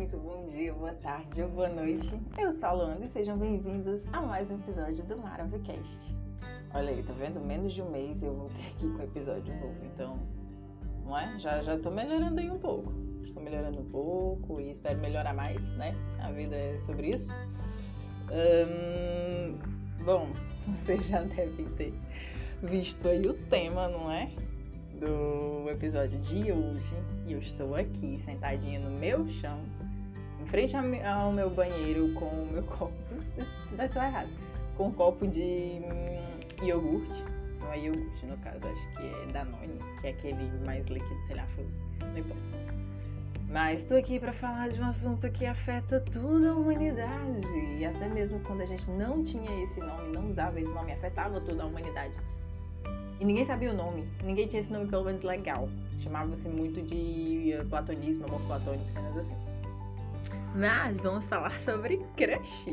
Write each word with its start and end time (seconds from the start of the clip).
muito 0.00 0.16
bom 0.16 0.46
dia, 0.46 0.72
boa 0.72 0.94
tarde 0.94 1.42
ou 1.42 1.48
boa 1.50 1.68
noite. 1.68 2.18
Eu 2.38 2.50
sou 2.52 2.68
a 2.70 2.72
Luana 2.72 3.04
e 3.04 3.08
sejam 3.10 3.36
bem-vindos 3.36 4.00
a 4.14 4.22
mais 4.22 4.50
um 4.50 4.54
episódio 4.54 5.04
do 5.04 5.20
Maravicast. 5.20 6.16
Olha 6.72 6.88
aí, 6.88 7.02
tá 7.02 7.12
vendo? 7.12 7.38
Menos 7.38 7.74
de 7.74 7.82
um 7.82 7.90
mês 7.90 8.22
eu 8.22 8.34
voltei 8.34 8.64
aqui 8.68 8.88
com 8.88 9.02
episódio 9.02 9.54
novo, 9.56 9.76
então, 9.84 10.18
não 11.04 11.18
é? 11.18 11.38
Já, 11.38 11.60
já 11.60 11.78
tô 11.78 11.90
melhorando 11.90 12.40
aí 12.40 12.50
um 12.50 12.58
pouco. 12.58 12.90
Estou 13.22 13.42
melhorando 13.42 13.78
um 13.78 13.90
pouco 13.90 14.58
e 14.58 14.70
espero 14.70 14.98
melhorar 15.00 15.34
mais, 15.34 15.60
né? 15.76 15.94
A 16.18 16.30
vida 16.30 16.56
é 16.56 16.78
sobre 16.78 17.10
isso. 17.10 17.38
Hum, 18.32 19.58
bom, 20.02 20.28
vocês 20.66 21.08
já 21.08 21.20
devem 21.20 21.66
ter 21.74 21.92
visto 22.62 23.06
aí 23.06 23.26
o 23.26 23.34
tema, 23.34 23.86
não 23.86 24.10
é? 24.10 24.30
do 25.00 25.70
episódio 25.70 26.18
de 26.18 26.52
hoje 26.52 26.94
e 27.26 27.32
eu 27.32 27.38
estou 27.38 27.74
aqui 27.74 28.18
sentadinha 28.18 28.78
no 28.78 28.90
meu 28.90 29.26
chão, 29.28 29.62
em 30.40 30.46
frente 30.46 30.76
ao 30.76 31.32
meu 31.32 31.50
banheiro 31.50 32.12
com 32.14 32.26
o 32.26 32.48
meu 32.52 32.62
copo, 32.78 32.92
vai 33.76 33.88
soar 33.88 34.08
errado, 34.08 34.30
com 34.76 34.88
um 34.88 34.92
copo 34.92 35.26
de 35.26 35.80
hum, 35.84 36.64
iogurte, 36.64 37.24
não 37.60 37.72
é 37.72 37.78
iogurte 37.78 38.26
no 38.26 38.36
caso, 38.38 38.58
acho 38.66 38.96
que 38.96 39.06
é 39.06 39.32
Danone, 39.32 39.78
que 40.00 40.06
é 40.06 40.10
aquele 40.10 40.50
mais 40.64 40.86
líquido, 40.86 41.20
sei 41.26 41.36
lá, 41.36 41.46
não 42.00 42.18
importa. 42.18 42.80
Mas 43.50 43.80
estou 43.80 43.98
aqui 43.98 44.20
para 44.20 44.32
falar 44.32 44.68
de 44.68 44.80
um 44.80 44.84
assunto 44.84 45.28
que 45.28 45.44
afeta 45.44 45.98
toda 46.12 46.50
a 46.50 46.54
humanidade. 46.54 47.44
E 47.78 47.84
até 47.84 48.08
mesmo 48.08 48.38
quando 48.40 48.60
a 48.60 48.66
gente 48.66 48.88
não 48.90 49.24
tinha 49.24 49.64
esse 49.64 49.80
nome, 49.80 50.12
não 50.12 50.30
usava 50.30 50.60
esse 50.60 50.70
nome, 50.70 50.92
afetava 50.92 51.40
toda 51.40 51.64
a 51.64 51.66
humanidade. 51.66 52.16
E 53.18 53.24
ninguém 53.24 53.44
sabia 53.44 53.72
o 53.72 53.76
nome. 53.76 54.08
Ninguém 54.22 54.46
tinha 54.46 54.60
esse 54.60 54.72
nome 54.72 54.86
pelo 54.86 55.04
menos 55.04 55.22
legal. 55.24 55.68
Chamava-se 55.98 56.48
muito 56.48 56.80
de 56.80 57.52
eh, 57.52 57.64
platonismo, 57.64 58.24
amor 58.26 58.40
platônico, 58.42 58.88
cenas 58.92 59.16
assim. 59.16 59.49
Mas 60.54 60.98
vamos 60.98 61.26
falar 61.26 61.58
sobre 61.60 61.98
crush. 62.16 62.66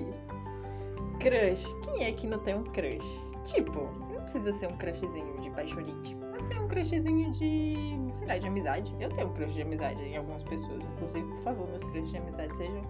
Crush. 1.20 1.66
Quem 1.84 2.06
é 2.06 2.12
que 2.12 2.28
não 2.28 2.40
tem 2.40 2.56
um 2.56 2.64
crush? 2.64 3.28
Tipo, 3.44 3.90
não 4.12 4.22
precisa 4.22 4.52
ser 4.52 4.67
um 4.67 4.78
crushzinho 4.78 5.40
de 5.40 5.50
paixonite. 5.52 6.16
Pode 6.31 6.48
ser 6.48 6.59
um 6.59 6.68
crushzinho 6.68 7.31
de, 7.31 7.86
sei 8.18 8.28
lá, 8.28 8.38
de 8.38 8.48
amizade. 8.48 8.94
Eu 9.00 9.09
tenho 9.09 9.28
um 9.28 9.34
crush 9.34 9.53
de 9.53 9.62
amizade 9.62 10.02
em 10.02 10.18
algumas 10.18 10.44
pessoas. 10.44 10.84
Inclusive, 10.84 11.28
por 11.28 11.42
favor, 11.44 11.68
meus 11.70 11.84
crushes 11.84 12.12
de 12.12 12.18
amizade 12.18 12.58
sejam. 12.58 12.81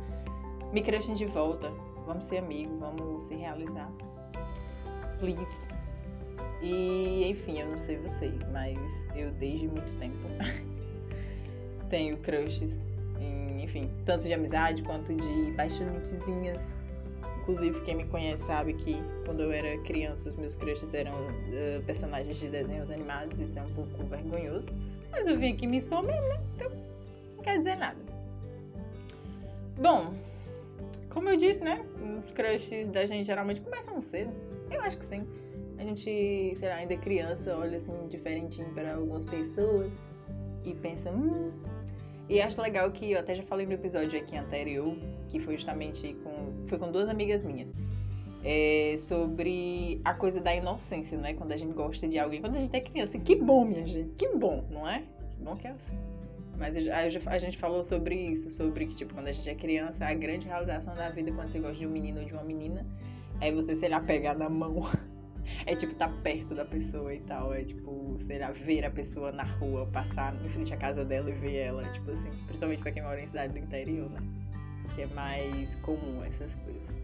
Me 0.73 0.81
crushem 0.81 1.15
de 1.15 1.25
volta. 1.25 1.71
Vamos 2.05 2.23
ser 2.23 2.37
amigos, 2.37 2.79
vamos 2.79 3.23
se 3.23 3.35
realizar. 3.35 3.91
Please. 5.19 5.77
E, 6.61 7.29
enfim, 7.29 7.59
eu 7.59 7.67
não 7.67 7.77
sei 7.77 7.97
vocês, 7.97 8.47
mas 8.51 8.79
eu 9.15 9.31
desde 9.31 9.67
muito 9.67 9.99
tempo 9.99 10.17
tenho 11.89 12.17
crushes, 12.17 12.75
enfim, 13.63 13.89
tanto 14.05 14.23
de 14.23 14.33
amizade 14.33 14.83
quanto 14.83 15.13
de 15.13 15.51
paixonitezinhas. 15.55 16.59
Inclusive, 17.41 17.79
quem 17.81 17.95
me 17.95 18.05
conhece 18.05 18.43
sabe 18.43 18.73
que 18.73 19.01
quando 19.25 19.41
eu 19.41 19.51
era 19.51 19.77
criança, 19.83 20.27
os 20.27 20.35
meus 20.35 20.55
crushes 20.55 20.93
eram 20.93 21.13
uh, 21.13 21.83
personagens 21.85 22.37
de 22.37 22.49
desenhos 22.49 22.89
animados. 22.89 23.39
Isso 23.39 23.57
é 23.57 23.61
um 23.61 23.73
pouco 23.73 24.03
vergonhoso. 24.03 24.67
Mas 25.11 25.27
eu 25.27 25.37
vim 25.37 25.53
aqui 25.53 25.65
me 25.65 25.77
expor 25.77 26.03
mesmo, 26.03 26.27
né? 26.27 26.41
Então, 26.55 26.71
não 27.37 27.43
quer 27.43 27.57
dizer 27.57 27.75
nada. 27.77 27.97
Bom, 29.77 30.13
como 31.09 31.29
eu 31.29 31.37
disse, 31.37 31.61
né? 31.61 31.85
Os 32.25 32.31
crushes 32.33 32.89
da 32.89 33.05
gente 33.05 33.25
geralmente 33.25 33.61
começam 33.61 34.01
cedo. 34.01 34.31
Eu 34.69 34.81
acho 34.81 34.97
que 34.97 35.05
sim 35.05 35.25
a 35.77 35.83
gente, 35.83 36.55
sei 36.55 36.69
lá, 36.69 36.75
ainda 36.75 36.93
é 36.93 36.97
criança, 36.97 37.55
olha 37.55 37.77
assim 37.77 38.07
diferentinho 38.09 38.67
para 38.73 38.95
algumas 38.95 39.25
pessoas 39.25 39.91
e 40.63 40.73
pensa, 40.73 41.11
hum. 41.11 41.51
E 42.29 42.41
acho 42.41 42.61
legal 42.61 42.91
que 42.91 43.11
eu 43.11 43.19
até 43.19 43.33
já 43.33 43.43
falei 43.43 43.65
no 43.65 43.73
episódio 43.73 44.19
aqui 44.19 44.35
anterior, 44.35 44.95
que 45.29 45.39
foi 45.39 45.55
justamente 45.55 46.15
com. 46.23 46.67
Foi 46.67 46.77
com 46.77 46.91
duas 46.91 47.07
amigas 47.07 47.43
minhas. 47.43 47.73
É, 48.43 48.95
sobre 48.97 49.99
a 50.05 50.13
coisa 50.13 50.39
da 50.39 50.55
inocência, 50.55 51.17
né? 51.17 51.33
Quando 51.33 51.51
a 51.51 51.57
gente 51.57 51.73
gosta 51.73 52.07
de 52.07 52.19
alguém, 52.19 52.41
quando 52.41 52.55
a 52.55 52.59
gente 52.59 52.75
é 52.75 52.81
criança. 52.81 53.17
Que 53.17 53.35
bom, 53.35 53.65
minha 53.65 53.85
gente, 53.85 54.09
que 54.15 54.27
bom, 54.29 54.65
não 54.69 54.87
é? 54.87 55.03
Que 55.31 55.43
bom 55.43 55.55
que 55.55 55.67
é 55.67 55.71
assim. 55.71 55.97
Mas 56.57 56.75
a, 56.75 57.37
gente 57.37 57.57
falou 57.57 57.83
sobre 57.83 58.15
isso, 58.15 58.49
sobre 58.49 58.87
que, 58.87 58.95
tipo, 58.95 59.13
quando 59.13 59.27
a 59.27 59.31
gente 59.31 59.47
é 59.47 59.53
criança, 59.53 60.05
a 60.05 60.13
grande 60.13 60.47
realização 60.47 60.95
da 60.95 61.07
vida 61.09 61.31
quando 61.31 61.49
você 61.49 61.59
gosta 61.59 61.77
de 61.77 61.85
um 61.85 61.89
menino 61.89 62.19
ou 62.19 62.25
de 62.25 62.33
uma 62.33 62.43
menina 62.43 62.85
é 63.39 63.51
você, 63.51 63.75
sei 63.75 63.89
lá, 63.89 64.03
na 64.35 64.49
mão 64.49 64.81
é 65.65 65.75
tipo 65.75 65.93
estar 65.93 66.07
tá 66.07 66.13
perto 66.23 66.55
da 66.55 66.65
pessoa 66.65 67.13
e 67.13 67.19
tal. 67.21 67.53
É 67.53 67.63
tipo, 67.63 68.15
sei 68.19 68.39
lá, 68.39 68.51
ver 68.51 68.85
a 68.85 68.91
pessoa 68.91 69.31
na 69.31 69.43
rua, 69.43 69.85
passar 69.87 70.35
em 70.43 70.49
frente 70.49 70.73
à 70.73 70.77
casa 70.77 71.03
dela 71.03 71.29
e 71.29 71.33
ver 71.33 71.55
ela. 71.55 71.83
Tipo 71.89 72.11
assim, 72.11 72.29
principalmente 72.45 72.81
pra 72.81 72.91
quem 72.91 73.03
mora 73.03 73.21
em 73.21 73.27
cidade 73.27 73.53
do 73.53 73.59
interior, 73.59 74.09
né? 74.09 74.19
Que 74.95 75.03
é 75.03 75.07
mais 75.07 75.75
comum 75.75 76.23
essas 76.23 76.53
coisas. 76.55 76.95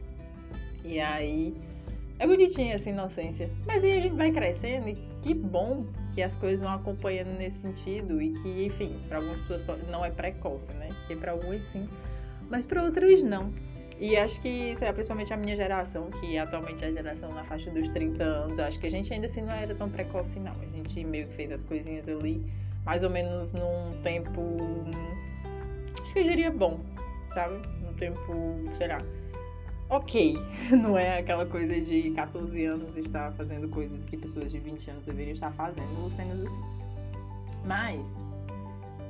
E 0.83 0.99
aí. 0.99 1.55
É 2.19 2.27
bonitinha 2.27 2.75
essa 2.75 2.89
inocência. 2.89 3.49
Mas 3.65 3.83
aí 3.83 3.97
a 3.97 3.99
gente 3.99 4.15
vai 4.15 4.31
crescendo 4.31 4.87
e 4.87 4.95
que 5.21 5.33
bom 5.33 5.85
que 6.13 6.21
as 6.21 6.35
coisas 6.35 6.61
vão 6.61 6.71
acompanhando 6.71 7.35
nesse 7.37 7.57
sentido 7.57 8.21
e 8.21 8.33
que, 8.33 8.65
enfim, 8.65 8.99
para 9.07 9.17
algumas 9.17 9.39
pessoas 9.39 9.65
não 9.89 10.05
é 10.05 10.11
precoce, 10.11 10.71
né? 10.73 10.89
Que 11.07 11.15
para 11.15 11.31
algumas 11.31 11.63
sim, 11.63 11.89
mas 12.49 12.65
para 12.65 12.83
outras 12.83 13.23
não. 13.23 13.51
E 13.99 14.17
acho 14.17 14.39
que, 14.41 14.75
sei 14.75 14.87
lá, 14.87 14.93
principalmente 14.93 15.33
a 15.33 15.37
minha 15.37 15.55
geração, 15.55 16.09
que 16.09 16.37
atualmente 16.37 16.83
é 16.83 16.87
a 16.87 16.91
geração 16.91 17.31
na 17.33 17.43
faixa 17.43 17.69
dos 17.71 17.89
30 17.89 18.23
anos, 18.23 18.59
acho 18.59 18.79
que 18.79 18.87
a 18.87 18.89
gente 18.89 19.13
ainda 19.13 19.27
assim 19.27 19.41
não 19.41 19.53
era 19.53 19.73
tão 19.75 19.89
precoce, 19.89 20.39
não. 20.39 20.51
A 20.51 20.65
gente 20.65 21.03
meio 21.03 21.27
que 21.27 21.33
fez 21.35 21.51
as 21.51 21.63
coisinhas 21.63 22.07
ali, 22.09 22.43
mais 22.85 23.03
ou 23.03 23.09
menos 23.09 23.53
num 23.53 24.01
tempo. 24.01 24.41
Acho 26.01 26.13
que 26.13 26.19
eu 26.19 26.23
diria 26.23 26.51
bom, 26.51 26.79
sabe? 27.33 27.55
Num 27.81 27.93
tempo, 27.93 28.55
sei 28.77 28.87
lá. 28.87 28.97
Ok, 29.89 30.37
não 30.71 30.97
é 30.97 31.19
aquela 31.19 31.45
coisa 31.45 31.79
de 31.79 32.09
14 32.11 32.65
anos 32.65 32.97
estar 32.97 33.31
fazendo 33.33 33.69
coisas 33.69 34.03
que 34.05 34.17
pessoas 34.17 34.51
de 34.51 34.59
20 34.59 34.89
anos 34.89 35.05
deveriam 35.05 35.33
estar 35.33 35.51
fazendo, 35.51 36.09
cenas 36.09 36.41
assim. 36.41 36.61
Mas, 37.63 38.07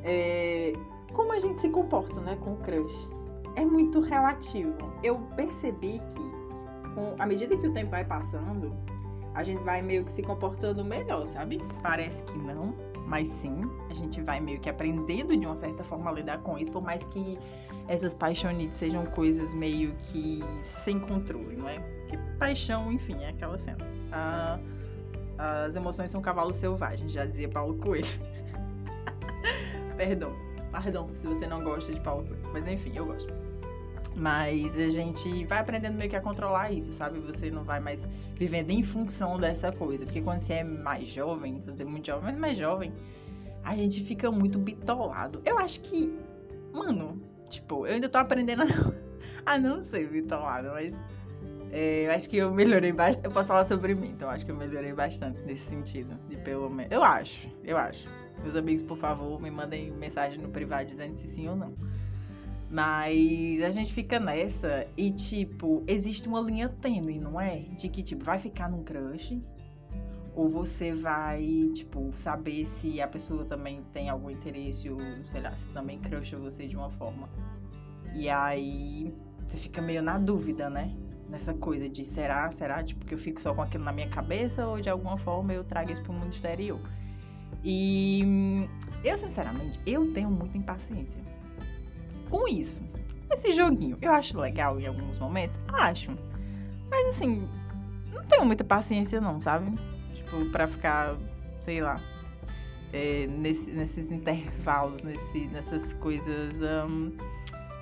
é, 0.03 0.73
como 1.13 1.31
a 1.31 1.39
gente 1.39 1.59
se 1.59 1.69
comporta, 1.69 2.19
né, 2.19 2.37
com 2.41 2.57
crush? 2.57 3.09
É 3.55 3.65
muito 3.65 3.99
relativo. 3.99 4.75
Eu 5.03 5.19
percebi 5.35 6.01
que, 6.09 6.93
com, 6.95 7.15
à 7.19 7.25
medida 7.25 7.55
que 7.57 7.67
o 7.67 7.73
tempo 7.73 7.91
vai 7.91 8.05
passando, 8.05 8.75
a 9.33 9.43
gente 9.43 9.61
vai 9.63 9.81
meio 9.81 10.03
que 10.05 10.11
se 10.11 10.21
comportando 10.21 10.83
melhor, 10.83 11.27
sabe? 11.27 11.59
Parece 11.81 12.23
que 12.23 12.37
não, 12.37 12.75
mas 13.07 13.27
sim, 13.27 13.69
a 13.89 13.93
gente 13.93 14.21
vai 14.21 14.39
meio 14.39 14.59
que 14.59 14.69
aprendendo 14.69 15.35
de 15.35 15.45
uma 15.45 15.55
certa 15.55 15.83
forma 15.83 16.09
a 16.09 16.13
lidar 16.13 16.39
com 16.39 16.57
isso, 16.57 16.71
por 16.71 16.81
mais 16.81 17.03
que 17.07 17.37
essas 17.87 18.13
paixonites 18.13 18.77
sejam 18.77 19.05
coisas 19.07 19.53
meio 19.53 19.93
que 19.95 20.41
sem 20.61 20.99
controle, 20.99 21.55
não 21.55 21.67
é? 21.67 21.79
Porque 21.79 22.17
paixão, 22.37 22.91
enfim, 22.91 23.21
é 23.23 23.29
aquela 23.29 23.57
cena. 23.57 23.77
Ah, 24.11 24.59
as 25.65 25.75
emoções 25.75 26.11
são 26.11 26.21
cavalos 26.21 26.57
selvagens, 26.57 27.11
já 27.11 27.25
dizia 27.25 27.49
Paulo 27.49 27.75
Coelho. 27.75 28.07
Perdão, 29.97 30.33
perdão 30.71 31.09
se 31.19 31.27
você 31.27 31.45
não 31.45 31.63
gosta 31.63 31.93
de 31.93 31.99
Paulo 31.99 32.25
Coelho, 32.25 32.49
mas 32.51 32.67
enfim, 32.67 32.93
eu 32.95 33.05
gosto. 33.05 33.42
Mas 34.15 34.75
a 34.75 34.89
gente 34.89 35.45
vai 35.45 35.59
aprendendo 35.59 35.95
meio 35.95 36.09
que 36.09 36.15
a 36.15 36.21
controlar 36.21 36.71
isso, 36.71 36.93
sabe? 36.93 37.19
Você 37.19 37.49
não 37.49 37.63
vai 37.63 37.79
mais 37.79 38.07
vivendo 38.35 38.69
em 38.69 38.83
função 38.83 39.39
dessa 39.39 39.71
coisa. 39.71 40.05
Porque 40.05 40.21
quando 40.21 40.39
você 40.39 40.53
é 40.53 40.63
mais 40.63 41.07
jovem, 41.07 41.61
vou 41.61 41.71
dizer 41.71 41.85
muito 41.85 42.05
jovem, 42.05 42.23
mas 42.23 42.37
mais 42.37 42.57
jovem, 42.57 42.93
a 43.63 43.75
gente 43.75 44.03
fica 44.03 44.31
muito 44.31 44.59
bitolado. 44.59 45.41
Eu 45.43 45.57
acho 45.57 45.81
que, 45.81 46.13
mano, 46.71 47.21
tipo, 47.49 47.87
eu 47.87 47.95
ainda 47.95 48.07
tô 48.07 48.17
aprendendo 48.17 48.63
a 48.63 48.65
não, 48.65 48.93
a 49.45 49.57
não 49.57 49.81
ser 49.81 50.07
bitolado, 50.09 50.69
mas 50.69 50.95
é, 51.71 52.05
eu 52.05 52.11
acho 52.11 52.29
que 52.29 52.37
eu 52.37 52.53
melhorei 52.53 52.91
bastante. 52.91 53.25
Eu 53.25 53.31
posso 53.31 53.47
falar 53.47 53.63
sobre 53.63 53.95
mim, 53.95 54.09
então 54.09 54.27
eu 54.27 54.33
acho 54.35 54.45
que 54.45 54.51
eu 54.51 54.55
melhorei 54.55 54.93
bastante 54.93 55.41
nesse 55.41 55.65
sentido. 55.65 56.15
De 56.29 56.37
pelo 56.37 56.69
menos. 56.69 56.91
Eu 56.91 57.03
acho, 57.03 57.49
eu 57.63 57.77
acho. 57.77 58.07
Meus 58.43 58.55
amigos, 58.55 58.83
por 58.83 58.97
favor, 58.97 59.41
me 59.41 59.49
mandem 59.49 59.91
mensagem 59.91 60.39
no 60.39 60.49
privado 60.49 60.85
dizendo 60.89 61.17
se 61.17 61.27
sim 61.27 61.49
ou 61.49 61.55
não. 61.55 61.73
Mas 62.69 63.61
a 63.61 63.69
gente 63.69 63.93
fica 63.93 64.19
nessa 64.19 64.87
e, 64.97 65.11
tipo, 65.11 65.83
existe 65.87 66.27
uma 66.27 66.41
linha 66.41 66.69
tênue, 66.69 67.19
não 67.19 67.39
é? 67.39 67.59
De 67.77 67.87
que, 67.87 68.01
tipo, 68.01 68.23
vai 68.23 68.39
ficar 68.39 68.69
num 68.69 68.83
crush 68.83 69.39
ou 70.35 70.49
você 70.49 70.93
vai, 70.93 71.69
tipo, 71.73 72.11
saber 72.15 72.65
se 72.65 72.99
a 72.99 73.07
pessoa 73.07 73.45
também 73.45 73.83
tem 73.93 74.09
algum 74.09 74.29
interesse 74.29 74.89
ou, 74.89 74.97
sei 75.25 75.41
lá, 75.41 75.55
se 75.55 75.69
também 75.69 75.99
crusha 75.99 76.37
você 76.37 76.67
de 76.67 76.75
uma 76.75 76.89
forma. 76.89 77.29
E 78.15 78.27
aí 78.29 79.13
você 79.47 79.57
fica 79.57 79.81
meio 79.81 80.01
na 80.01 80.17
dúvida, 80.17 80.69
né? 80.69 80.95
Nessa 81.29 81.53
coisa 81.53 81.87
de 81.87 82.03
será, 82.03 82.51
será, 82.51 82.83
tipo, 82.83 83.05
que 83.05 83.13
eu 83.13 83.17
fico 83.17 83.39
só 83.39 83.53
com 83.53 83.61
aquilo 83.61 83.83
na 83.83 83.91
minha 83.91 84.09
cabeça 84.09 84.65
ou 84.67 84.81
de 84.81 84.89
alguma 84.89 85.17
forma 85.17 85.53
eu 85.53 85.63
trago 85.63 85.91
isso 85.91 86.01
pro 86.01 86.13
mundo 86.13 86.33
exterior. 86.33 86.81
E 87.63 88.67
eu, 89.03 89.17
sinceramente, 89.17 89.79
eu 89.85 90.11
tenho 90.11 90.31
muita 90.31 90.57
impaciência 90.57 91.32
com 92.33 92.47
isso. 92.47 92.83
Esse 93.31 93.51
joguinho, 93.51 93.95
eu 94.01 94.11
acho 94.11 94.39
legal 94.39 94.79
em 94.79 94.87
alguns 94.87 95.19
momentos, 95.19 95.55
acho. 95.67 96.09
Mas 96.89 97.09
assim, 97.09 97.47
não 98.11 98.23
tenho 98.25 98.43
muita 98.43 98.63
paciência 98.63 99.21
não, 99.21 99.39
sabe? 99.39 99.71
Tipo, 100.15 100.43
pra 100.49 100.67
ficar, 100.67 101.15
sei 101.59 101.79
lá, 101.79 101.95
é, 102.91 103.27
nesse, 103.27 103.69
nesses 103.69 104.11
intervalos, 104.11 105.03
nesse, 105.03 105.45
nessas 105.47 105.93
coisas 105.93 106.59
um, 106.59 107.11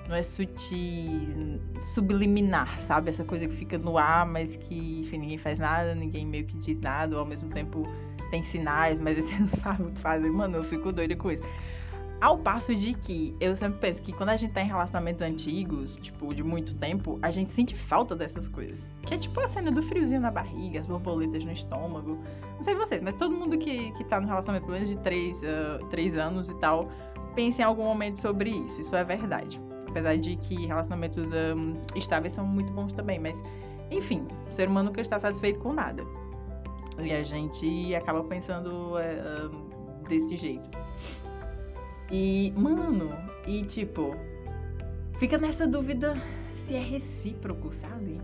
não 0.06 0.16
é 0.16 0.22
sutil, 0.22 1.58
subliminar, 1.80 2.78
sabe? 2.80 3.08
Essa 3.08 3.24
coisa 3.24 3.48
que 3.48 3.54
fica 3.54 3.78
no 3.78 3.96
ar, 3.96 4.26
mas 4.26 4.56
que, 4.56 5.00
enfim, 5.00 5.16
ninguém 5.16 5.38
faz 5.38 5.58
nada, 5.58 5.94
ninguém 5.94 6.26
meio 6.26 6.44
que 6.44 6.58
diz 6.58 6.78
nada, 6.78 7.14
ou 7.14 7.20
ao 7.20 7.26
mesmo 7.26 7.48
tempo 7.48 7.84
tem 8.30 8.42
sinais, 8.42 9.00
mas 9.00 9.16
você 9.24 9.38
não 9.38 9.46
sabe 9.46 9.82
o 9.84 9.90
que 9.92 10.00
fazer. 10.00 10.30
Mano, 10.30 10.58
eu 10.58 10.64
fico 10.64 10.92
doida 10.92 11.16
com 11.16 11.30
isso. 11.30 11.42
Ao 12.22 12.38
passo 12.38 12.72
de 12.72 12.94
que 12.94 13.34
eu 13.40 13.56
sempre 13.56 13.80
penso 13.80 14.00
que 14.00 14.12
quando 14.12 14.28
a 14.28 14.36
gente 14.36 14.52
tá 14.52 14.60
em 14.60 14.68
relacionamentos 14.68 15.20
antigos, 15.22 15.96
tipo, 15.96 16.32
de 16.32 16.40
muito 16.40 16.72
tempo, 16.76 17.18
a 17.20 17.32
gente 17.32 17.50
sente 17.50 17.74
falta 17.74 18.14
dessas 18.14 18.46
coisas. 18.46 18.86
Que 19.02 19.14
é 19.14 19.18
tipo 19.18 19.40
a 19.40 19.48
cena 19.48 19.72
do 19.72 19.82
friozinho 19.82 20.20
na 20.20 20.30
barriga, 20.30 20.78
as 20.78 20.86
borboletas 20.86 21.44
no 21.44 21.50
estômago. 21.50 22.16
Não 22.54 22.62
sei 22.62 22.76
vocês, 22.76 23.02
mas 23.02 23.16
todo 23.16 23.34
mundo 23.34 23.58
que, 23.58 23.90
que 23.90 24.04
tá 24.04 24.20
no 24.20 24.28
relacionamento 24.28 24.66
pelo 24.66 24.76
menos 24.76 24.88
de 24.88 24.98
três, 24.98 25.42
uh, 25.42 25.84
três 25.86 26.16
anos 26.16 26.48
e 26.48 26.54
tal, 26.58 26.88
pensa 27.34 27.62
em 27.62 27.64
algum 27.64 27.82
momento 27.82 28.20
sobre 28.20 28.50
isso. 28.50 28.80
Isso 28.80 28.94
é 28.94 29.02
verdade. 29.02 29.60
Apesar 29.88 30.16
de 30.16 30.36
que 30.36 30.64
relacionamentos 30.64 31.28
um, 31.32 31.74
estáveis 31.96 32.34
são 32.34 32.46
muito 32.46 32.72
bons 32.72 32.92
também, 32.92 33.18
mas 33.18 33.42
enfim, 33.90 34.28
o 34.48 34.52
ser 34.52 34.68
humano 34.68 34.90
nunca 34.90 35.00
está 35.00 35.18
satisfeito 35.18 35.58
com 35.58 35.72
nada. 35.72 36.04
E 37.00 37.12
a 37.12 37.24
gente 37.24 37.92
acaba 37.96 38.22
pensando 38.22 38.92
um, 38.94 40.02
desse 40.06 40.36
jeito. 40.36 40.70
E, 42.10 42.52
mano, 42.56 43.10
e 43.46 43.62
tipo, 43.62 44.14
fica 45.18 45.38
nessa 45.38 45.66
dúvida 45.66 46.14
se 46.56 46.74
é 46.74 46.80
recíproco, 46.80 47.72
sabe? 47.72 48.20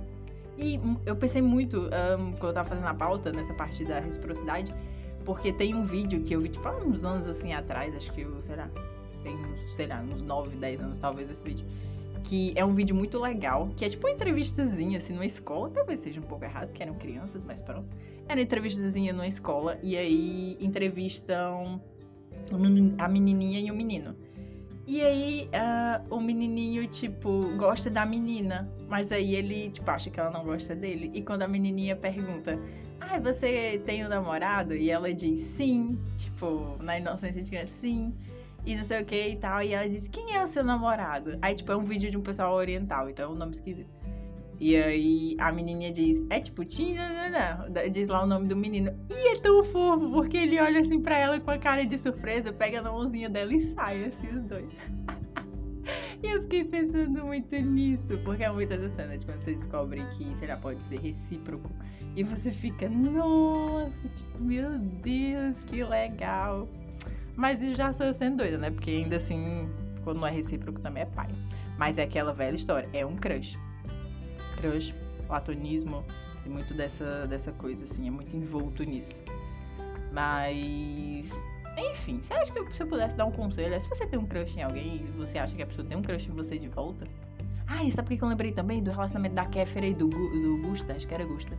E 0.57 0.81
eu 1.07 1.15
pensei 1.15 1.41
muito 1.41 1.83
um, 1.83 2.33
quando 2.33 2.49
eu 2.49 2.55
tava 2.55 2.69
fazendo 2.69 2.87
a 2.87 2.95
pauta 2.95 3.31
nessa 3.31 3.55
parte 3.55 3.85
da 3.85 4.01
reciprocidade, 4.01 4.75
porque 5.25 5.53
tem 5.53 5.75
um 5.75 5.85
vídeo 5.85 6.23
que 6.23 6.35
eu 6.35 6.41
vi, 6.41 6.49
tipo, 6.49 6.67
há 6.67 6.77
uns 6.77 7.05
anos 7.05 7.29
assim 7.29 7.53
atrás, 7.53 7.95
acho 7.95 8.13
que, 8.13 8.27
sei 8.41 8.57
lá, 8.57 8.69
tem, 9.23 9.37
sei 9.75 9.87
lá, 9.87 10.01
uns 10.01 10.23
9, 10.23 10.57
10 10.57 10.81
anos 10.81 10.99
talvez 10.99 11.31
esse 11.31 11.45
vídeo. 11.45 11.67
Que 12.25 12.53
é 12.57 12.65
um 12.65 12.75
vídeo 12.75 12.95
muito 12.95 13.21
legal, 13.21 13.71
que 13.77 13.85
é 13.85 13.89
tipo 13.89 14.07
uma 14.07 14.13
entrevistazinha, 14.13 14.99
assim, 14.99 15.13
numa 15.13 15.25
escola. 15.25 15.71
Talvez 15.71 16.01
seja 16.01 16.21
um 16.21 16.25
pouco 16.25 16.45
errado, 16.45 16.69
porque 16.69 16.83
eram 16.83 16.95
crianças, 16.95 17.45
mas 17.45 17.63
pronto. 17.63 17.87
Era 18.27 18.39
uma 18.39 18.43
entrevistazinha 18.43 19.13
numa 19.13 19.27
escola, 19.27 19.79
e 19.83 19.97
aí 19.97 20.57
entrevistam 20.61 21.81
a 22.99 23.09
menininha 23.09 23.61
e 23.61 23.71
o 23.71 23.75
menino. 23.75 24.17
E 24.87 25.03
aí, 25.03 25.51
uh, 25.53 26.15
o 26.15 26.19
menininho, 26.19 26.87
tipo, 26.87 27.55
gosta 27.59 27.91
da 27.91 28.07
menina, 28.07 28.71
mas 28.89 29.13
aí 29.13 29.35
ele, 29.35 29.71
tipo, 29.71 29.91
acha 29.91 30.09
que 30.09 30.19
ela 30.19 30.31
não 30.31 30.45
gosta 30.45 30.75
dele. 30.75 31.11
E 31.13 31.23
quando 31.23 31.43
a 31.43 31.49
menininha 31.49 31.95
pergunta, 31.95 32.59
ah, 32.99 33.19
você 33.19 33.83
tem 33.85 34.05
um 34.07 34.09
namorado? 34.09 34.75
E 34.75 34.91
ela 34.91 35.13
diz 35.13 35.41
sim, 35.41 35.99
tipo, 36.17 36.77
na 36.83 36.99
inocência 36.99 37.43
de 37.43 37.51
criança, 37.51 37.75
sim 37.75 38.15
e 38.69 38.77
não 38.77 38.85
sei 38.85 39.03
o 39.03 39.05
que 39.05 39.29
e 39.29 39.37
tal. 39.37 39.63
E 39.63 39.73
ela 39.73 39.89
disse, 39.89 40.11
quem 40.11 40.35
é 40.35 40.43
o 40.43 40.47
seu 40.47 40.63
namorado? 40.63 41.39
Aí, 41.41 41.55
tipo, 41.55 41.73
é 41.73 41.77
um 41.77 41.85
vídeo 41.85 42.11
de 42.11 42.17
um 42.17 42.23
pessoal 42.23 42.55
oriental, 42.55 43.09
então 43.09 43.31
é 43.31 43.33
um 43.33 43.35
nome 43.35 43.53
esquisito. 43.53 43.91
E 44.61 44.77
aí 44.77 45.37
a 45.39 45.53
menininha 45.53 45.93
diz, 45.93 46.25
é 46.31 46.41
tipo, 46.41 46.65
Tina, 46.65 47.69
diz 47.93 48.09
lá 48.09 48.25
o 48.25 48.27
nome 48.27 48.49
do 48.49 48.57
menino. 48.57 48.93
E 49.09 49.37
é 49.37 49.41
tão 49.41 49.63
fofo, 49.63 50.11
porque 50.11 50.37
ele 50.37 50.61
olha 50.61 50.81
assim 50.81 51.01
pra 51.01 51.17
ela 51.17 51.39
com 51.39 51.51
a 51.51 51.59
cara 51.59 51.87
de 51.87 51.97
surpresa, 51.97 52.53
pega 52.53 52.83
na 52.83 52.91
mãozinha 52.91 53.29
dela 53.29 53.55
e 53.55 53.61
sai, 53.61 54.05
assim, 54.05 54.29
os 54.29 54.45
dois. 54.45 54.73
e 56.23 56.27
eu 56.27 56.43
fiquei 56.43 56.65
pensando 56.65 57.25
muito 57.25 57.55
nisso, 57.55 58.19
porque 58.25 58.43
é 58.43 58.51
muito 58.51 58.77
de 58.77 59.27
quando 59.27 59.41
você 59.41 59.55
descobre 59.55 60.05
que, 60.17 60.35
sei 60.35 60.49
lá, 60.49 60.57
pode 60.57 60.85
ser 60.85 60.99
recíproco. 60.99 61.71
E 62.17 62.25
você 62.25 62.51
fica, 62.51 62.89
nossa, 62.89 64.09
tipo, 64.09 64.43
meu 64.43 64.77
Deus, 64.77 65.63
que 65.65 65.85
legal. 65.85 66.69
Mas 67.37 67.61
já 67.77 67.93
sou 67.93 68.07
eu 68.07 68.15
sendo 68.15 68.39
doida, 68.39 68.59
né? 68.59 68.73
Porque 68.73 68.91
ainda 68.91 69.17
assim, 69.17 69.69
quando 70.03 70.19
não 70.19 70.27
é 70.27 70.33
recíproco 70.33 70.81
também 70.81 71.05
é 71.05 71.07
pai. 71.07 71.29
Mas 71.79 71.97
é 71.97 72.03
aquela 72.03 72.33
velha 72.33 72.57
história, 72.57 72.89
é 72.93 73.07
um 73.07 73.15
crush. 73.15 73.57
Crush, 74.61 74.95
platonismo, 75.27 76.05
tem 76.43 76.53
muito 76.53 76.75
dessa, 76.75 77.27
dessa 77.27 77.53
coisa, 77.53 77.85
assim, 77.85 78.07
é 78.07 78.11
muito 78.11 78.35
envolto 78.37 78.83
nisso. 78.83 79.13
Mas. 80.13 81.27
Enfim, 81.77 82.21
você 82.21 82.35
acha 82.35 82.53
que 82.53 82.77
se 82.77 82.83
eu 82.83 82.87
pudesse 82.89 83.17
dar 83.17 83.27
um 83.27 83.31
conselho, 83.31 83.73
é 83.73 83.79
se 83.79 83.89
você 83.89 84.05
tem 84.05 84.19
um 84.19 84.27
crush 84.27 84.57
em 84.57 84.63
alguém 84.63 84.97
e 84.97 85.11
você 85.17 85.39
acha 85.39 85.55
que 85.55 85.63
a 85.63 85.67
pessoa 85.67 85.87
tem 85.87 85.97
um 85.97 86.03
crush 86.03 86.29
em 86.29 86.33
você 86.33 86.59
de 86.59 86.69
volta? 86.69 87.07
Ah, 87.69 87.85
e 87.85 87.91
sabe 87.91 88.09
por 88.09 88.17
que 88.17 88.25
eu 88.25 88.29
lembrei 88.29 88.51
também 88.51 88.83
do 88.83 88.91
relacionamento 88.91 89.37
da 89.37 89.47
Kéfera 89.47 89.87
e 89.87 89.95
do, 89.95 90.09
do 90.09 90.59
Gusta? 90.67 90.95
Acho 90.95 91.07
que 91.07 91.15
era 91.15 91.25
Gusta 91.25 91.57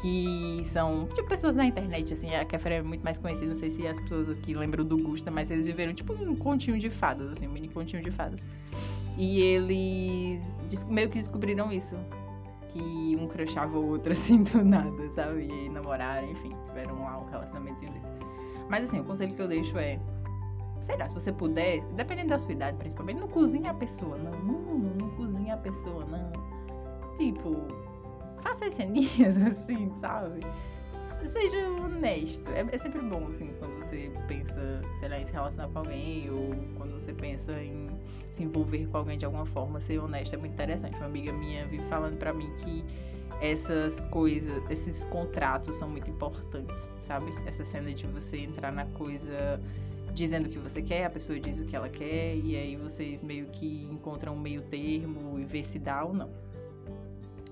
que 0.00 0.62
são, 0.72 1.06
tipo, 1.14 1.26
pessoas 1.28 1.56
na 1.56 1.64
internet, 1.64 2.12
assim, 2.12 2.34
a 2.34 2.44
Kéfera 2.44 2.74
é 2.74 2.82
muito 2.82 3.02
mais 3.02 3.16
conhecida, 3.16 3.46
não 3.46 3.54
sei 3.54 3.70
se 3.70 3.86
as 3.86 3.98
pessoas 4.00 4.28
aqui 4.28 4.52
lembram 4.52 4.84
do 4.84 4.98
Gusta, 4.98 5.30
mas 5.30 5.50
eles 5.50 5.64
viveram, 5.64 5.94
tipo, 5.94 6.12
um 6.12 6.36
continho 6.36 6.78
de 6.78 6.90
fadas, 6.90 7.30
assim, 7.30 7.46
um 7.46 7.52
mini 7.52 7.68
continho 7.68 8.02
de 8.02 8.10
fadas. 8.10 8.40
E 9.16 9.40
eles 9.40 10.54
meio 10.88 11.08
que 11.08 11.18
descobriram 11.18 11.72
isso, 11.72 11.96
que 12.74 13.16
um 13.18 13.28
crushava 13.28 13.78
o 13.78 13.88
outro, 13.90 14.12
assim, 14.12 14.42
do 14.42 14.64
nada, 14.64 15.08
sabe? 15.10 15.46
E 15.46 15.68
namoraram, 15.68 16.28
enfim, 16.28 16.54
tiveram 16.66 17.00
lá 17.02 17.18
um 17.18 17.30
relacionamentozinho 17.30 17.92
deles. 17.92 18.08
Mas, 18.68 18.88
assim, 18.88 19.00
o 19.00 19.04
conselho 19.04 19.34
que 19.34 19.40
eu 19.40 19.48
deixo 19.48 19.78
é, 19.78 20.00
sei 20.80 20.96
lá, 20.96 21.08
se 21.08 21.14
você 21.14 21.32
puder, 21.32 21.82
dependendo 21.94 22.28
da 22.28 22.38
sua 22.38 22.52
idade, 22.52 22.76
principalmente, 22.76 23.20
não 23.20 23.28
cozinha 23.28 23.70
a 23.70 23.74
pessoa, 23.74 24.18
não, 24.18 24.32
não, 24.32 24.78
não 24.78 25.10
cozinha 25.10 25.54
a 25.54 25.58
pessoa, 25.58 26.04
não. 26.04 26.32
Tipo, 27.16 27.56
faça 28.42 28.66
as 28.66 28.74
ceninhas 28.74 29.36
assim, 29.36 29.92
sabe? 30.00 30.40
Seja 31.26 31.68
honesto. 31.68 32.50
É, 32.50 32.66
é, 32.70 32.78
sempre 32.78 33.00
bom, 33.02 33.28
assim, 33.28 33.50
quando 33.58 33.78
você 33.78 34.10
pensa, 34.28 34.82
sei 35.00 35.08
lá, 35.08 35.18
em 35.18 35.24
se 35.24 35.32
relacionar 35.32 35.68
com 35.68 35.78
alguém 35.78 36.30
ou 36.30 36.54
quando 36.76 36.92
você 36.92 37.12
pensa 37.12 37.52
em 37.62 37.88
se 38.30 38.42
envolver 38.42 38.86
com 38.86 38.98
alguém 38.98 39.16
de 39.16 39.24
alguma 39.24 39.46
forma, 39.46 39.80
ser 39.80 39.98
honesto 39.98 40.34
é 40.34 40.36
muito 40.36 40.52
interessante. 40.52 40.96
Uma 40.96 41.06
amiga 41.06 41.32
minha 41.32 41.66
vive 41.66 41.84
falando 41.88 42.18
pra 42.18 42.32
mim 42.32 42.50
que 42.58 42.84
essas 43.40 44.00
coisas, 44.10 44.62
esses 44.70 45.04
contratos 45.06 45.76
são 45.76 45.88
muito 45.88 46.10
importantes, 46.10 46.88
sabe? 47.02 47.26
Essa 47.46 47.64
cena 47.64 47.92
de 47.92 48.06
você 48.06 48.38
entrar 48.38 48.72
na 48.72 48.86
coisa 48.86 49.60
dizendo 50.12 50.46
o 50.46 50.48
que 50.48 50.58
você 50.58 50.80
quer, 50.80 51.06
a 51.06 51.10
pessoa 51.10 51.38
diz 51.40 51.58
o 51.58 51.64
que 51.64 51.74
ela 51.74 51.88
quer, 51.88 52.36
e 52.36 52.56
aí 52.56 52.76
vocês 52.76 53.20
meio 53.20 53.46
que 53.46 53.84
encontram 53.90 54.34
um 54.34 54.40
meio 54.40 54.62
termo 54.62 55.38
e 55.38 55.44
vê 55.44 55.62
se 55.62 55.78
dá 55.78 56.04
ou 56.04 56.14
não. 56.14 56.30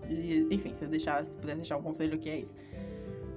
E, 0.08 0.46
enfim, 0.50 0.72
se 0.72 0.84
eu 0.84 0.88
deixar, 0.88 1.24
se 1.24 1.36
pudesse 1.36 1.58
deixar 1.58 1.76
um 1.76 1.82
conselho 1.82 2.14
aqui 2.14 2.30
é 2.30 2.38
isso. 2.38 2.54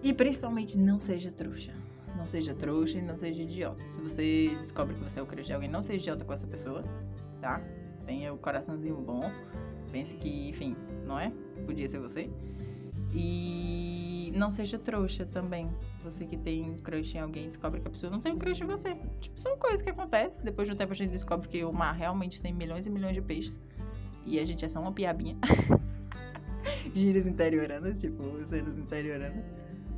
E 0.04 0.14
principalmente 0.14 0.78
não 0.78 1.00
seja 1.00 1.32
trouxa. 1.32 1.74
Não 2.16 2.26
seja 2.26 2.54
trouxa 2.54 2.98
e 2.98 3.02
não 3.02 3.18
seja 3.18 3.44
idiota. 3.44 3.86
Se 3.88 4.00
você 4.00 4.56
descobre 4.60 4.96
que 4.96 5.02
você 5.02 5.20
é 5.20 5.24
o 5.24 5.26
crush 5.26 5.48
de 5.48 5.54
alguém, 5.54 5.70
não 5.70 5.84
seja 5.84 6.00
idiota 6.00 6.24
com 6.24 6.34
essa 6.34 6.48
pessoa, 6.48 6.84
tá? 7.42 7.62
Tenha 8.06 8.34
o 8.34 8.38
coraçãozinho 8.38 8.96
bom. 8.98 9.24
Pense 9.92 10.16
que, 10.16 10.50
enfim, 10.50 10.76
não 11.06 11.20
é? 11.20 11.32
Podia 11.66 11.88
ser 11.88 12.00
você. 12.00 12.30
E 13.14 14.32
não 14.36 14.50
seja 14.50 14.78
trouxa 14.78 15.26
também. 15.26 15.70
Você 16.04 16.26
que 16.26 16.38
tem 16.38 16.76
crush 16.78 17.16
em 17.16 17.20
alguém, 17.20 17.48
descobre 17.48 17.82
que 17.82 17.88
a 17.88 17.92
pessoa 17.92 18.12
não 18.12 18.22
tem 18.22 18.38
crush 18.38 18.62
em 18.62 18.66
você. 18.66 18.96
Tipo, 19.20 19.42
são 19.42 19.58
coisas 19.58 19.82
que 19.82 19.90
acontecem. 19.90 20.38
Depois 20.44 20.68
de 20.68 20.74
um 20.74 20.78
tempo 20.78 20.94
a 20.94 20.96
gente 20.96 21.12
descobre 21.12 21.48
que 21.48 21.64
o 21.64 21.74
mar 21.74 21.94
realmente 21.94 22.42
tem 22.42 22.54
milhões 22.54 22.86
e 22.86 22.90
milhões 22.90 23.14
de 23.14 23.22
peixes. 23.22 23.56
E 24.26 24.40
a 24.40 24.46
gente 24.46 24.64
é 24.64 24.68
só 24.68 24.80
uma 24.80 24.92
piabinha. 24.92 25.38
gírias 26.94 27.26
interioranas, 27.26 28.00
tipo, 28.00 28.24
cenas 28.46 28.78
interioranas. 28.78 29.44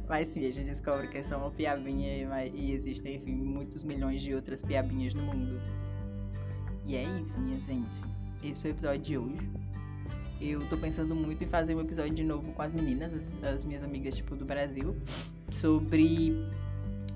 Mas 0.08 0.30
sim, 0.30 0.46
a 0.46 0.52
gente 0.52 0.68
descobre 0.68 1.08
que 1.08 1.18
é 1.18 1.24
só 1.24 1.38
uma 1.38 1.52
piabinha 1.52 2.50
e, 2.54 2.72
existem, 2.72 3.16
enfim, 3.16 3.34
muitos 3.34 3.84
milhões 3.84 4.22
de 4.22 4.34
outras 4.34 4.64
piabinhas 4.64 5.14
no 5.14 5.24
mundo. 5.24 5.60
E 6.86 6.96
é 6.96 7.04
isso, 7.20 7.38
minha 7.38 7.60
gente. 7.62 7.98
Esse 8.42 8.62
foi 8.62 8.72
o 8.72 8.74
episódio 8.74 9.02
de 9.02 9.18
hoje. 9.18 9.52
Eu 10.40 10.60
tô 10.70 10.78
pensando 10.78 11.14
muito 11.14 11.44
em 11.44 11.48
fazer 11.48 11.76
um 11.76 11.82
episódio 11.82 12.14
de 12.14 12.24
novo 12.24 12.54
com 12.54 12.62
as 12.62 12.72
meninas, 12.72 13.14
as, 13.14 13.44
as 13.44 13.66
minhas 13.66 13.84
amigas, 13.84 14.16
tipo, 14.16 14.36
do 14.36 14.46
Brasil, 14.46 14.96
sobre 15.52 16.48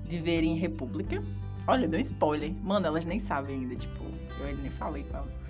viver 0.04 0.42
em 0.42 0.56
república. 0.58 1.22
Olha, 1.66 1.88
deu 1.88 1.98
um 1.98 2.02
spoiler. 2.02 2.52
Mano, 2.62 2.86
elas 2.86 3.06
nem 3.06 3.18
sabem 3.18 3.60
ainda, 3.60 3.76
tipo, 3.76 4.04
eu 4.38 4.46
ainda 4.46 4.60
nem 4.60 4.70
falei 4.70 5.04
com 5.04 5.16
elas. 5.16 5.41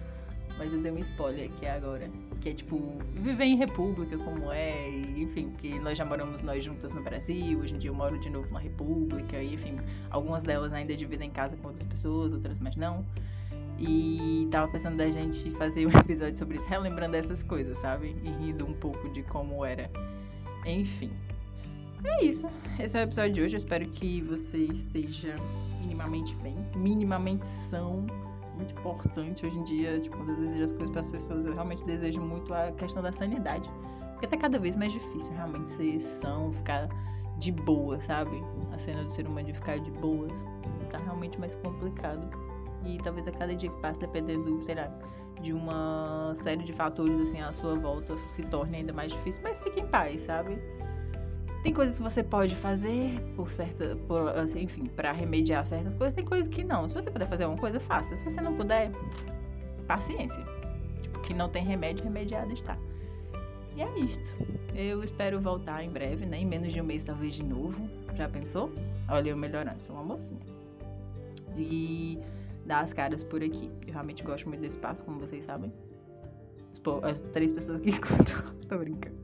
Mas 0.62 0.72
eu 0.72 0.80
dei 0.80 0.92
um 0.92 0.98
spoiler 0.98 1.50
aqui 1.50 1.66
agora 1.66 2.08
que 2.40 2.50
é 2.50 2.52
tipo 2.52 2.96
viver 3.14 3.46
em 3.46 3.56
república 3.56 4.16
como 4.18 4.52
é, 4.52 4.88
e, 4.88 5.22
enfim, 5.22 5.50
que 5.58 5.76
nós 5.80 5.98
já 5.98 6.04
moramos 6.04 6.40
nós 6.40 6.62
juntas 6.62 6.92
no 6.92 7.02
Brasil, 7.02 7.58
hoje 7.58 7.74
em 7.74 7.78
dia 7.78 7.90
eu 7.90 7.94
moro 7.94 8.16
de 8.20 8.30
novo 8.30 8.48
na 8.52 8.60
república, 8.60 9.42
e, 9.42 9.54
enfim, 9.54 9.80
algumas 10.08 10.44
delas 10.44 10.72
ainda 10.72 10.94
dividem 10.94 11.30
casa 11.30 11.56
com 11.56 11.66
outras 11.66 11.84
pessoas, 11.84 12.32
outras 12.32 12.60
mais 12.60 12.76
não. 12.76 13.04
E 13.76 14.46
tava 14.52 14.70
pensando 14.70 14.96
da 14.96 15.10
gente 15.10 15.50
fazer 15.52 15.84
um 15.84 15.90
episódio 15.98 16.38
sobre 16.38 16.58
isso, 16.58 16.68
relembrando 16.68 17.16
essas 17.16 17.42
coisas, 17.42 17.78
sabe? 17.78 18.16
E 18.22 18.30
rindo 18.30 18.64
um 18.64 18.74
pouco 18.74 19.08
de 19.10 19.24
como 19.24 19.64
era. 19.64 19.90
Enfim. 20.64 21.10
É 22.04 22.24
isso. 22.24 22.48
Esse 22.78 22.98
é 22.98 23.00
o 23.00 23.04
episódio 23.04 23.32
de 23.32 23.42
hoje. 23.42 23.54
Eu 23.54 23.58
espero 23.58 23.88
que 23.88 24.20
você 24.22 24.58
esteja 24.58 25.34
minimamente 25.80 26.36
bem, 26.36 26.56
minimamente 26.76 27.46
são 27.68 28.06
importante 28.70 29.44
hoje 29.44 29.58
em 29.58 29.64
dia, 29.64 30.00
tipo, 30.00 30.16
quando 30.16 30.30
eu 30.30 30.36
desejo 30.36 30.64
as 30.64 30.72
coisas 30.72 30.90
para 30.90 31.00
as 31.00 31.06
pessoas, 31.08 31.44
eu 31.44 31.54
realmente 31.54 31.84
desejo 31.84 32.20
muito 32.20 32.52
a 32.54 32.70
questão 32.72 33.02
da 33.02 33.10
sanidade. 33.10 33.68
Porque 34.12 34.26
tá 34.26 34.36
cada 34.36 34.58
vez 34.58 34.76
mais 34.76 34.92
difícil 34.92 35.32
realmente 35.34 35.70
ser 35.70 36.00
são, 36.00 36.52
ficar 36.52 36.88
de 37.38 37.50
boa, 37.50 37.98
sabe? 37.98 38.42
A 38.72 38.78
cena 38.78 39.02
do 39.02 39.10
ser 39.10 39.26
humano 39.26 39.46
de 39.46 39.54
ficar 39.54 39.78
de 39.80 39.90
boas 39.90 40.32
tá 40.90 40.98
realmente 40.98 41.40
mais 41.40 41.54
complicado. 41.56 42.28
E 42.84 42.98
talvez 42.98 43.26
a 43.26 43.32
cada 43.32 43.54
dia 43.54 43.70
que 43.70 43.80
passa, 43.80 44.00
dependendo, 44.00 44.60
sei 44.62 44.74
lá, 44.74 44.90
de 45.40 45.52
uma 45.52 46.32
série 46.34 46.62
de 46.62 46.72
fatores 46.72 47.18
assim 47.20 47.40
à 47.40 47.52
sua 47.52 47.74
volta, 47.76 48.16
se 48.18 48.42
torne 48.44 48.78
ainda 48.78 48.92
mais 48.92 49.12
difícil. 49.12 49.40
Mas 49.42 49.60
fique 49.60 49.80
em 49.80 49.86
paz, 49.86 50.22
sabe? 50.22 50.58
Tem 51.62 51.72
coisas 51.72 51.96
que 51.96 52.02
você 52.02 52.22
pode 52.24 52.56
fazer 52.56 53.20
por 53.36 53.50
certa, 53.50 53.96
por, 54.08 54.28
assim, 54.36 54.62
enfim, 54.62 54.86
para 54.86 55.12
remediar 55.12 55.64
certas 55.64 55.94
coisas. 55.94 56.12
Tem 56.12 56.24
coisas 56.24 56.48
que 56.48 56.64
não. 56.64 56.88
Se 56.88 56.94
você 56.94 57.10
puder 57.10 57.28
fazer 57.28 57.46
uma 57.46 57.56
coisa, 57.56 57.78
faça. 57.78 58.16
Se 58.16 58.24
você 58.24 58.40
não 58.40 58.56
puder, 58.56 58.90
paciência. 59.86 60.44
Tipo, 61.00 61.20
que 61.20 61.32
não 61.32 61.48
tem 61.48 61.64
remédio, 61.64 62.02
remediado 62.02 62.52
está. 62.52 62.76
E 63.76 63.80
é 63.80 63.98
isto. 63.98 64.36
Eu 64.74 65.04
espero 65.04 65.40
voltar 65.40 65.84
em 65.84 65.90
breve, 65.90 66.26
né? 66.26 66.38
Em 66.38 66.46
menos 66.46 66.72
de 66.72 66.80
um 66.80 66.84
mês, 66.84 67.04
talvez 67.04 67.34
de 67.34 67.44
novo. 67.44 67.88
Já 68.16 68.28
pensou? 68.28 68.72
Olha, 69.08 69.30
eu 69.30 69.36
melhorando, 69.36 69.84
sou 69.84 69.94
uma 69.94 70.04
mocinha. 70.04 70.40
E 71.56 72.18
dar 72.66 72.80
as 72.80 72.92
caras 72.92 73.22
por 73.22 73.42
aqui. 73.42 73.70
Eu 73.86 73.92
realmente 73.92 74.24
gosto 74.24 74.48
muito 74.48 74.60
desse 74.60 74.76
espaço, 74.76 75.04
como 75.04 75.20
vocês 75.20 75.44
sabem. 75.44 75.72
As 77.04 77.20
três 77.32 77.52
pessoas 77.52 77.80
que 77.80 77.88
escutam. 77.90 78.42
Tô 78.68 78.78
brincando. 78.78 79.16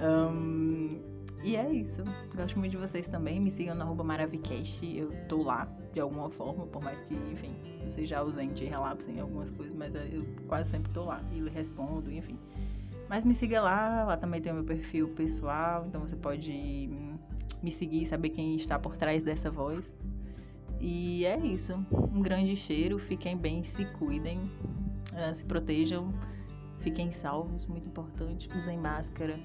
Um, 0.00 1.00
e 1.42 1.56
é 1.56 1.70
isso. 1.70 2.02
Gosto 2.34 2.58
muito 2.58 2.72
de 2.72 2.76
vocês 2.76 3.06
também. 3.06 3.40
Me 3.40 3.50
sigam 3.50 3.74
no 3.74 4.04
Maravicast. 4.04 4.84
Eu 4.84 5.12
tô 5.28 5.42
lá, 5.42 5.68
de 5.92 6.00
alguma 6.00 6.30
forma, 6.30 6.66
por 6.66 6.82
mais 6.82 7.00
que, 7.02 7.14
enfim, 7.14 7.54
eu 7.82 7.90
seja 7.90 8.18
ausente 8.18 8.64
e 8.64 8.66
relapse 8.66 9.10
em 9.10 9.20
algumas 9.20 9.50
coisas, 9.50 9.74
mas 9.74 9.94
eu 9.94 10.26
quase 10.46 10.70
sempre 10.70 10.92
tô 10.92 11.04
lá 11.04 11.22
e 11.32 11.48
respondo, 11.48 12.10
enfim. 12.10 12.38
Mas 13.08 13.24
me 13.24 13.32
siga 13.32 13.60
lá, 13.62 14.04
lá 14.04 14.16
também 14.16 14.40
tem 14.40 14.52
o 14.52 14.56
meu 14.56 14.64
perfil 14.64 15.08
pessoal, 15.08 15.86
então 15.86 16.00
você 16.00 16.14
pode 16.14 16.90
me 17.62 17.70
seguir, 17.70 18.04
saber 18.06 18.28
quem 18.30 18.54
está 18.54 18.78
por 18.78 18.96
trás 18.96 19.22
dessa 19.22 19.50
voz. 19.50 19.90
E 20.80 21.24
é 21.24 21.38
isso. 21.38 21.74
Um 21.90 22.20
grande 22.20 22.54
cheiro, 22.54 22.98
fiquem 22.98 23.36
bem, 23.36 23.64
se 23.64 23.84
cuidem, 23.84 24.38
uh, 25.12 25.34
se 25.34 25.44
protejam, 25.44 26.12
fiquem 26.78 27.10
salvos, 27.10 27.66
muito 27.66 27.88
importante. 27.88 28.48
Usem 28.56 28.78
máscara. 28.78 29.40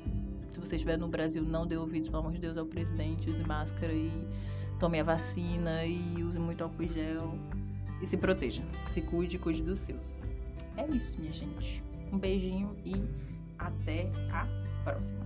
Se 0.53 0.60
você 0.60 0.75
estiver 0.75 1.00
no 1.00 1.07
Brasil, 1.07 1.41
não 1.41 1.65
dê 1.65 1.75
ouvidos, 1.75 2.07
pelo 2.07 2.19
amor 2.19 2.33
de 2.33 2.38
Deus, 2.38 2.55
ao 2.57 2.65
presidente. 2.67 3.27
Use 3.27 3.43
máscara 3.43 3.91
e 3.91 4.12
tome 4.79 5.00
a 5.00 5.03
vacina 5.03 5.83
e 5.83 6.24
use 6.24 6.38
muito 6.38 6.63
álcool 6.63 6.88
gel. 6.88 7.33
E 8.00 8.05
se 8.05 8.15
proteja. 8.15 8.62
Se 8.88 9.01
cuide, 9.01 9.39
cuide 9.39 9.63
dos 9.63 9.79
seus. 9.79 10.22
É 10.77 10.88
isso, 10.88 11.19
minha 11.19 11.33
gente. 11.33 11.83
Um 12.12 12.19
beijinho 12.19 12.77
e 12.86 13.03
até 13.57 14.12
a 14.31 14.45
próxima. 14.83 15.25